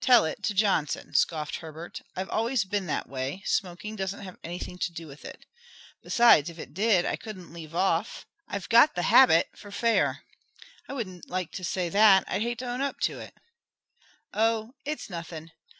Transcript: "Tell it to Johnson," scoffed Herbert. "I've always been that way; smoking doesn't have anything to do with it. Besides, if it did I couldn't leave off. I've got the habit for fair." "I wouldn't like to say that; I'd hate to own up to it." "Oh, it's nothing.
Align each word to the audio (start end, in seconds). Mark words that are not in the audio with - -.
"Tell 0.00 0.24
it 0.24 0.40
to 0.44 0.54
Johnson," 0.54 1.14
scoffed 1.16 1.56
Herbert. 1.56 2.00
"I've 2.14 2.28
always 2.28 2.62
been 2.64 2.86
that 2.86 3.08
way; 3.08 3.42
smoking 3.44 3.96
doesn't 3.96 4.20
have 4.22 4.38
anything 4.44 4.78
to 4.78 4.92
do 4.92 5.08
with 5.08 5.24
it. 5.24 5.46
Besides, 6.00 6.48
if 6.48 6.60
it 6.60 6.74
did 6.74 7.04
I 7.04 7.16
couldn't 7.16 7.52
leave 7.52 7.74
off. 7.74 8.24
I've 8.46 8.68
got 8.68 8.94
the 8.94 9.02
habit 9.02 9.48
for 9.56 9.72
fair." 9.72 10.22
"I 10.88 10.92
wouldn't 10.92 11.28
like 11.28 11.50
to 11.54 11.64
say 11.64 11.88
that; 11.88 12.22
I'd 12.28 12.42
hate 12.42 12.60
to 12.60 12.68
own 12.68 12.82
up 12.82 13.00
to 13.00 13.18
it." 13.18 13.34
"Oh, 14.32 14.74
it's 14.84 15.10
nothing. 15.10 15.50